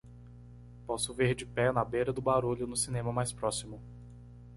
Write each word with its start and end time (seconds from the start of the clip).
Posso 0.87 1.13
ver 1.13 1.35
De 1.35 1.45
pé 1.45 1.71
na 1.71 1.85
beira 1.85 2.11
do 2.11 2.23
barulho 2.23 2.65
no 2.65 2.75
cinema 2.75 3.13
mais 3.13 3.31
próximo 3.31 3.79